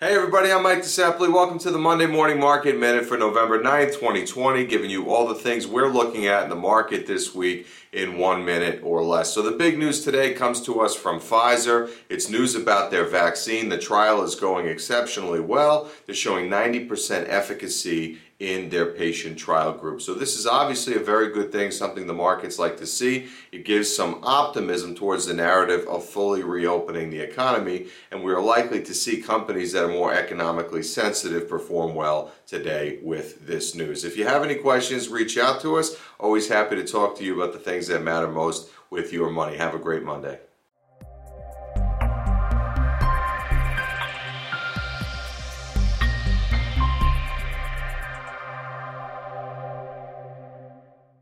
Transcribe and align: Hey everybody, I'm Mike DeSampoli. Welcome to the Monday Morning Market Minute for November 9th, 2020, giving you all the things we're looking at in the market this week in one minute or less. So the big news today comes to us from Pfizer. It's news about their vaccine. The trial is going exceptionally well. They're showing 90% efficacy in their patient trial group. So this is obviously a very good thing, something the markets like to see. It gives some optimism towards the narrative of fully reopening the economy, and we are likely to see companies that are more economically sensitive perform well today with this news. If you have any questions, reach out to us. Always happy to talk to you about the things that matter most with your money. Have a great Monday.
Hey 0.00 0.14
everybody, 0.14 0.52
I'm 0.52 0.62
Mike 0.62 0.82
DeSampoli. 0.82 1.32
Welcome 1.32 1.58
to 1.58 1.72
the 1.72 1.78
Monday 1.78 2.06
Morning 2.06 2.38
Market 2.38 2.78
Minute 2.78 3.04
for 3.04 3.18
November 3.18 3.60
9th, 3.60 3.94
2020, 3.94 4.64
giving 4.66 4.90
you 4.90 5.10
all 5.10 5.26
the 5.26 5.34
things 5.34 5.66
we're 5.66 5.88
looking 5.88 6.28
at 6.28 6.44
in 6.44 6.50
the 6.50 6.54
market 6.54 7.08
this 7.08 7.34
week 7.34 7.66
in 7.92 8.16
one 8.16 8.44
minute 8.44 8.80
or 8.84 9.02
less. 9.02 9.34
So 9.34 9.42
the 9.42 9.50
big 9.50 9.76
news 9.76 10.04
today 10.04 10.34
comes 10.34 10.60
to 10.66 10.82
us 10.82 10.94
from 10.94 11.18
Pfizer. 11.18 11.90
It's 12.08 12.30
news 12.30 12.54
about 12.54 12.92
their 12.92 13.06
vaccine. 13.06 13.70
The 13.70 13.78
trial 13.78 14.22
is 14.22 14.36
going 14.36 14.68
exceptionally 14.68 15.40
well. 15.40 15.90
They're 16.06 16.14
showing 16.14 16.48
90% 16.48 17.28
efficacy 17.28 18.18
in 18.38 18.68
their 18.68 18.86
patient 18.86 19.36
trial 19.36 19.72
group. 19.72 20.00
So 20.00 20.14
this 20.14 20.36
is 20.36 20.46
obviously 20.46 20.94
a 20.94 21.00
very 21.00 21.32
good 21.32 21.50
thing, 21.50 21.72
something 21.72 22.06
the 22.06 22.12
markets 22.12 22.56
like 22.56 22.76
to 22.76 22.86
see. 22.86 23.26
It 23.50 23.64
gives 23.64 23.94
some 23.94 24.20
optimism 24.22 24.94
towards 24.94 25.26
the 25.26 25.34
narrative 25.34 25.88
of 25.88 26.04
fully 26.04 26.44
reopening 26.44 27.10
the 27.10 27.18
economy, 27.18 27.88
and 28.12 28.22
we 28.22 28.32
are 28.32 28.40
likely 28.40 28.80
to 28.84 28.94
see 28.94 29.20
companies 29.20 29.72
that 29.72 29.87
are 29.88 29.92
more 29.92 30.12
economically 30.12 30.82
sensitive 30.82 31.48
perform 31.48 31.94
well 31.94 32.32
today 32.46 32.98
with 33.02 33.46
this 33.46 33.74
news. 33.74 34.04
If 34.04 34.16
you 34.16 34.26
have 34.26 34.44
any 34.44 34.56
questions, 34.56 35.08
reach 35.08 35.38
out 35.38 35.60
to 35.62 35.76
us. 35.76 35.96
Always 36.20 36.48
happy 36.48 36.76
to 36.76 36.84
talk 36.84 37.16
to 37.18 37.24
you 37.24 37.40
about 37.40 37.52
the 37.52 37.58
things 37.58 37.86
that 37.88 38.02
matter 38.02 38.28
most 38.28 38.70
with 38.90 39.12
your 39.12 39.30
money. 39.30 39.56
Have 39.56 39.74
a 39.74 39.78
great 39.78 40.02
Monday. 40.02 40.38